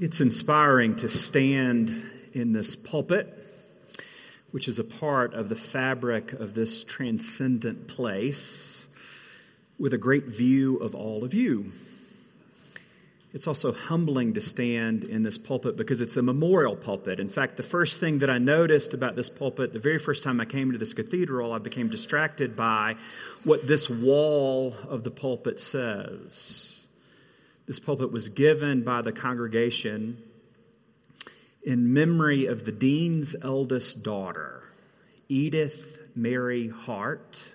[0.00, 1.90] It's inspiring to stand
[2.32, 3.34] in this pulpit,
[4.52, 8.86] which is a part of the fabric of this transcendent place,
[9.76, 11.72] with a great view of all of you.
[13.32, 17.18] It's also humbling to stand in this pulpit because it's a memorial pulpit.
[17.18, 20.40] In fact, the first thing that I noticed about this pulpit, the very first time
[20.40, 22.94] I came to this cathedral, I became distracted by
[23.42, 26.77] what this wall of the pulpit says.
[27.68, 30.20] This pulpit was given by the congregation
[31.62, 34.72] in memory of the dean's eldest daughter,
[35.28, 37.52] Edith Mary Hart,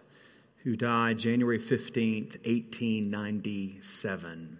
[0.57, 4.59] who died January 15th, 1897.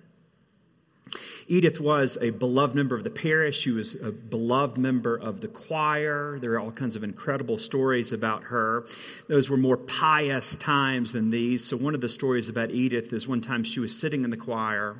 [1.47, 3.59] Edith was a beloved member of the parish.
[3.59, 6.39] She was a beloved member of the choir.
[6.39, 8.87] There are all kinds of incredible stories about her.
[9.27, 11.63] Those were more pious times than these.
[11.63, 14.37] So, one of the stories about Edith is one time she was sitting in the
[14.37, 14.95] choir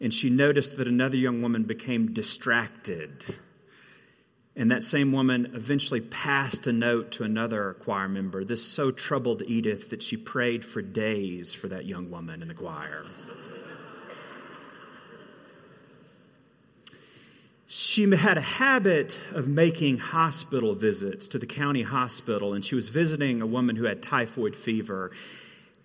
[0.00, 3.24] and she noticed that another young woman became distracted.
[4.54, 8.42] And that same woman eventually passed a note to another choir member.
[8.44, 12.54] This so troubled Edith that she prayed for days for that young woman in the
[12.54, 13.04] choir.
[17.68, 22.88] she had a habit of making hospital visits to the county hospital, and she was
[22.88, 25.10] visiting a woman who had typhoid fever.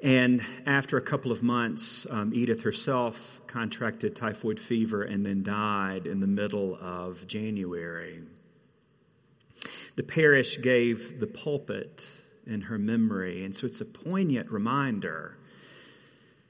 [0.01, 6.07] And after a couple of months, um, Edith herself contracted typhoid fever and then died
[6.07, 8.21] in the middle of January.
[9.95, 12.07] The parish gave the pulpit
[12.47, 15.37] in her memory, and so it's a poignant reminder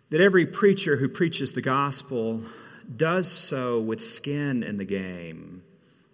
[0.09, 2.41] that every preacher who preaches the gospel
[2.95, 5.60] does so with skin in the game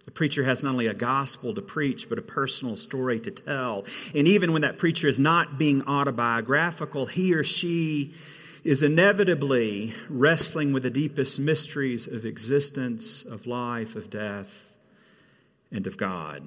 [0.08, 3.84] the preacher has not only a gospel to preach, but a personal story to tell.
[4.14, 8.14] And even when that preacher is not being autobiographical, he or she
[8.64, 14.72] is inevitably wrestling with the deepest mysteries of existence, of life, of death,
[15.70, 16.42] and of God.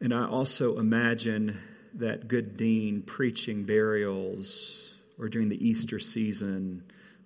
[0.00, 1.60] And I also imagine
[1.94, 6.82] that good dean preaching burials or during the Easter season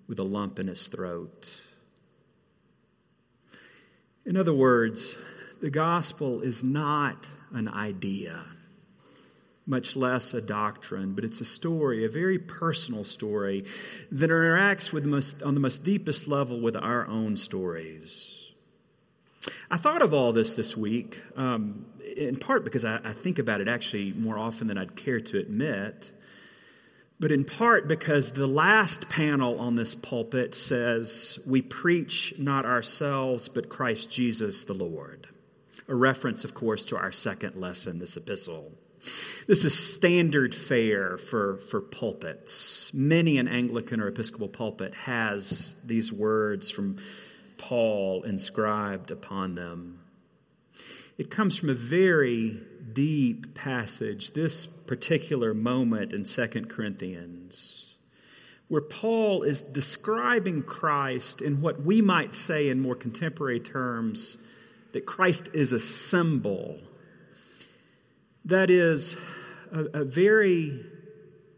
[0.07, 1.65] with a lump in his throat.
[4.25, 5.15] In other words,
[5.61, 8.43] the gospel is not an idea,
[9.67, 13.65] much less a doctrine, but it's a story, a very personal story
[14.11, 18.45] that interacts with the most, on the most deepest level with our own stories.
[19.69, 21.85] I thought of all this this week, um,
[22.17, 25.37] in part because I, I think about it actually more often than I'd care to
[25.37, 26.11] admit
[27.19, 33.47] but in part because the last panel on this pulpit says, We preach not ourselves,
[33.47, 35.27] but Christ Jesus the Lord.
[35.87, 38.71] A reference, of course, to our second lesson, this epistle.
[39.47, 42.91] This is standard fare for, for pulpits.
[42.93, 46.97] Many an Anglican or Episcopal pulpit has these words from
[47.57, 49.99] Paul inscribed upon them.
[51.17, 52.59] It comes from a very
[52.93, 57.95] deep passage, this particular moment in Second Corinthians,
[58.67, 64.37] where Paul is describing Christ in what we might say in more contemporary terms
[64.93, 66.79] that Christ is a symbol.
[68.45, 69.17] That is
[69.71, 70.85] a, a very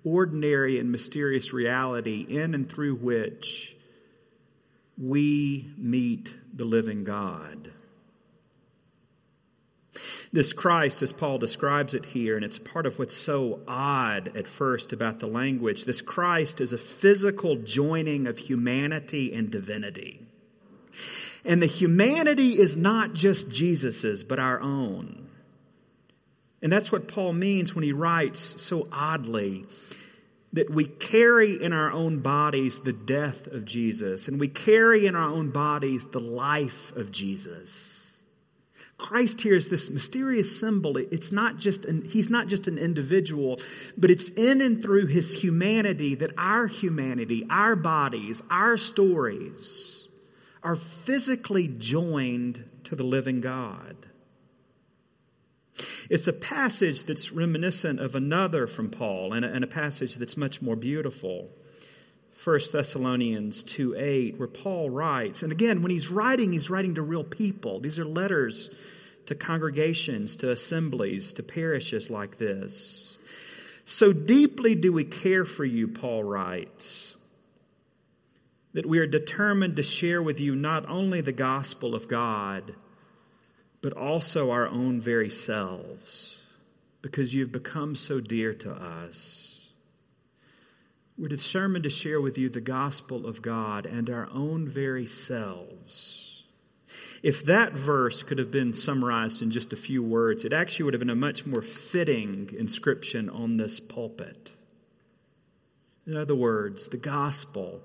[0.04, 3.76] ordinary and mysterious reality in and through which
[4.98, 7.72] we meet the living God.
[10.32, 14.48] This Christ, as Paul describes it here, and it's part of what's so odd at
[14.48, 20.28] first about the language, this Christ is a physical joining of humanity and divinity.
[21.46, 25.30] And the humanity is not just Jesus's, but our own.
[26.62, 29.66] And that's what Paul means when he writes so oddly
[30.54, 35.16] that we carry in our own bodies the death of Jesus, and we carry in
[35.16, 37.97] our own bodies the life of Jesus.
[38.98, 40.98] Christ here is this mysterious symbol.
[40.98, 43.60] It's not just an, he's not just an individual,
[43.96, 50.08] but it's in and through his humanity that our humanity, our bodies, our stories
[50.64, 53.96] are physically joined to the living God.
[56.10, 60.36] It's a passage that's reminiscent of another from Paul and a, and a passage that's
[60.36, 61.52] much more beautiful.
[62.44, 67.02] 1 Thessalonians 2 8, where Paul writes, and again, when he's writing, he's writing to
[67.02, 67.80] real people.
[67.80, 68.74] These are letters
[69.28, 73.18] to congregations, to assemblies, to parishes like this.
[73.86, 77.16] So deeply do we care for you, Paul writes,
[78.74, 82.76] that we are determined to share with you not only the gospel of God,
[83.82, 86.42] but also our own very selves,
[87.02, 89.70] because you've become so dear to us.
[91.18, 96.27] we're determined to share with you the gospel of God and our own very selves.
[97.24, 100.94] If that verse could have been summarized in just a few words, it actually would
[100.94, 104.52] have been a much more fitting inscription on this pulpit.
[106.06, 107.82] In other words, the gospel,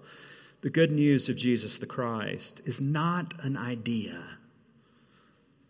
[0.61, 4.39] the good news of Jesus the Christ, is not an idea.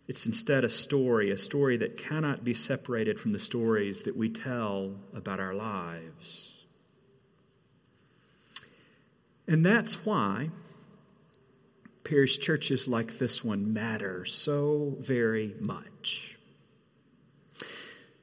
[0.07, 4.29] It's instead a story, a story that cannot be separated from the stories that we
[4.29, 6.53] tell about our lives.
[9.47, 10.49] And that's why
[12.03, 16.37] parish churches like this one matter so very much.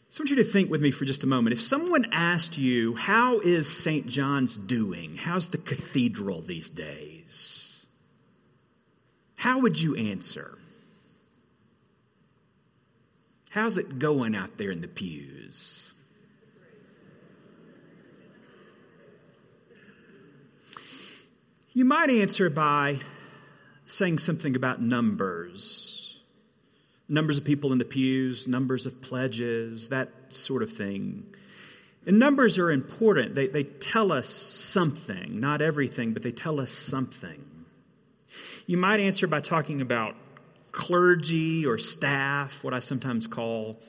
[0.08, 1.52] So I want you to think with me for just a moment.
[1.52, 4.08] If someone asked you, How is St.
[4.08, 5.16] John's doing?
[5.16, 7.86] How's the cathedral these days?
[9.36, 10.58] How would you answer?
[13.50, 15.92] How's it going out there in the pews?
[21.72, 22.98] You might answer by
[23.90, 26.00] saying something about numbers
[27.10, 31.26] numbers of people in the pews, numbers of pledges, that sort of thing.
[32.06, 33.34] And numbers are important.
[33.34, 37.44] They, they tell us something, not everything, but they tell us something.
[38.66, 40.14] You might answer by talking about
[40.70, 43.80] clergy or staff, what I sometimes call,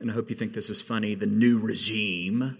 [0.00, 2.58] and I hope you think this is funny, the new regime.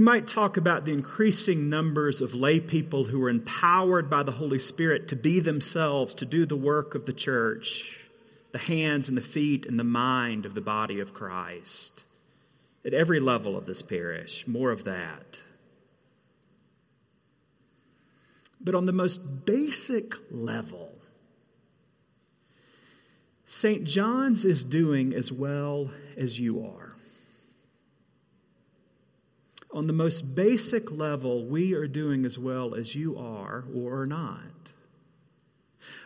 [0.00, 4.32] You might talk about the increasing numbers of lay people who are empowered by the
[4.32, 7.98] Holy Spirit to be themselves, to do the work of the church,
[8.52, 12.04] the hands and the feet and the mind of the body of Christ.
[12.82, 15.42] At every level of this parish, more of that.
[18.58, 20.94] But on the most basic level,
[23.44, 23.84] St.
[23.84, 26.94] John's is doing as well as you are.
[29.72, 34.06] On the most basic level, we are doing as well as you are or are
[34.06, 34.40] not.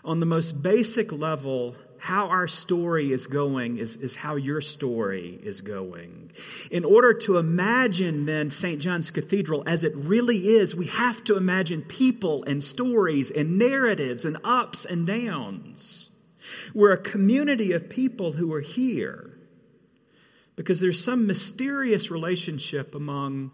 [0.04, 5.40] On the most basic level, how our story is going is, is how your story
[5.42, 6.30] is going.
[6.70, 8.82] In order to imagine then St.
[8.82, 14.26] John's Cathedral as it really is, we have to imagine people and stories and narratives
[14.26, 16.10] and ups and downs.
[16.74, 19.33] We're a community of people who are here
[20.56, 23.50] because there's some mysterious relationship among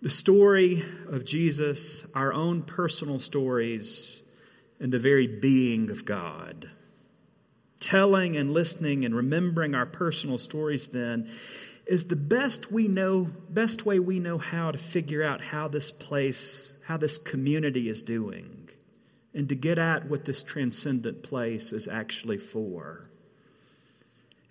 [0.00, 4.22] the story of Jesus, our own personal stories,
[4.80, 6.70] and the very being of God.
[7.80, 11.28] Telling and listening and remembering our personal stories then
[11.86, 15.90] is the best we know, best way we know how to figure out how this
[15.90, 18.68] place, how this community is doing,
[19.34, 23.08] and to get at what this transcendent place is actually for.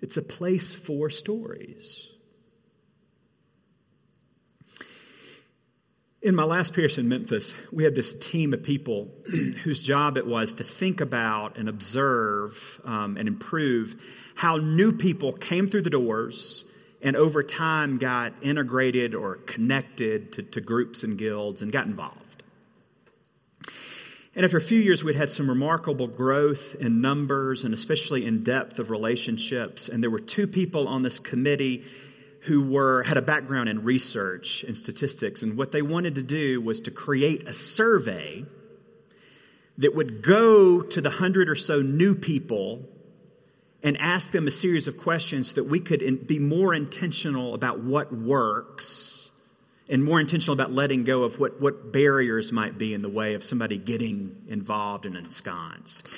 [0.02, 2.10] It's a place for stories.
[6.22, 9.10] In my last parish in Memphis, we had this team of people
[9.64, 14.02] whose job it was to think about and observe um, and improve
[14.36, 16.66] how new people came through the doors
[17.02, 22.27] and over time got integrated or connected to, to groups and guilds and got involved.
[24.38, 28.44] And after a few years, we'd had some remarkable growth in numbers and especially in
[28.44, 29.90] depth of relationships.
[29.90, 31.84] And there were two people on this committee
[32.42, 36.62] who were had a background in research and statistics and what they wanted to do
[36.62, 38.46] was to create a survey
[39.80, 42.88] that would go to the hundred or so new people
[43.82, 47.80] and ask them a series of questions so that we could be more intentional about
[47.80, 49.27] what works
[49.90, 53.34] and more intentional about letting go of what, what barriers might be in the way
[53.36, 56.18] of somebody getting involved and ensconced.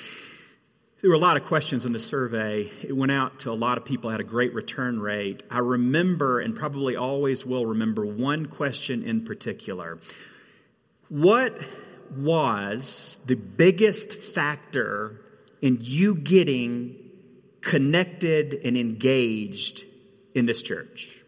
[1.00, 2.70] There were a lot of questions in the survey.
[2.82, 5.42] It went out to a lot of people, had a great return rate.
[5.50, 9.98] I remember, and probably always will remember, one question in particular.
[11.08, 11.64] What
[12.14, 15.20] was the biggest factor
[15.62, 16.96] in you getting
[17.62, 19.84] connected and engaged
[20.34, 21.19] in this church?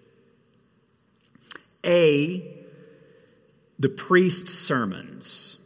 [1.84, 2.66] A,
[3.78, 5.56] the priest's sermons.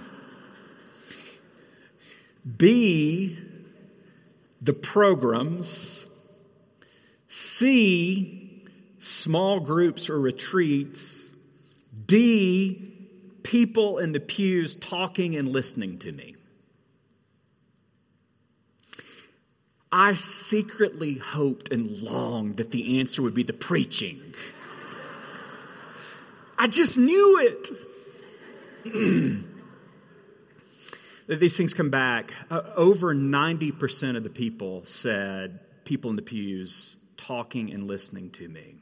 [2.56, 3.38] B,
[4.60, 6.06] the programs.
[7.28, 8.64] C,
[8.98, 11.28] small groups or retreats.
[12.06, 12.92] D,
[13.42, 16.36] people in the pews talking and listening to me.
[19.92, 24.34] I secretly hoped and longed that the answer would be the preaching.
[26.56, 27.68] I just knew it.
[31.26, 32.34] that these things come back.
[32.50, 38.48] Uh, over 90% of the people said people in the pews talking and listening to
[38.48, 38.76] me.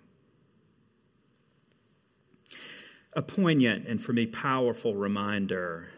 [3.15, 5.89] A poignant and for me powerful reminder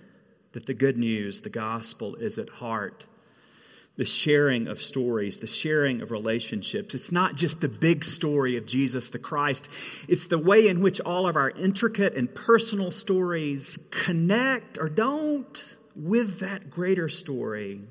[0.53, 3.07] that the good news, the gospel, is at heart
[4.01, 6.95] the sharing of stories, the sharing of relationships.
[6.95, 9.69] It's not just the big story of Jesus the Christ,
[10.09, 15.77] it's the way in which all of our intricate and personal stories connect or don't
[15.95, 17.83] with that greater story.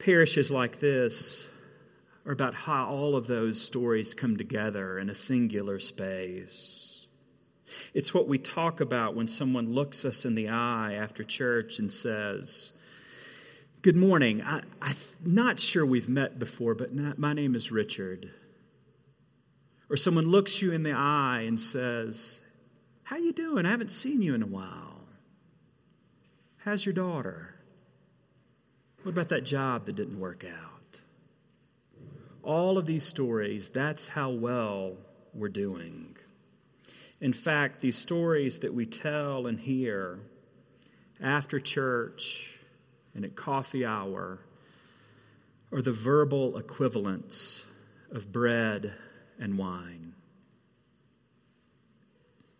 [0.00, 1.46] Parishes like this
[2.26, 6.87] are about how all of those stories come together in a singular space.
[7.94, 11.92] It's what we talk about when someone looks us in the eye after church and
[11.92, 12.72] says,
[13.80, 14.42] Good morning.
[14.42, 18.30] I, am not sure we've met before, but not, my name is Richard.
[19.88, 22.40] Or someone looks you in the eye and says,
[23.04, 23.66] How you doing?
[23.66, 25.04] I haven't seen you in a while.
[26.58, 27.54] How's your daughter?
[29.02, 31.00] What about that job that didn't work out?
[32.42, 34.96] All of these stories, that's how well
[35.32, 36.16] we're doing.
[37.20, 40.20] In fact, these stories that we tell and hear
[41.20, 42.58] after church
[43.14, 44.38] and at coffee hour
[45.72, 47.64] are the verbal equivalents
[48.12, 48.94] of bread
[49.38, 50.14] and wine.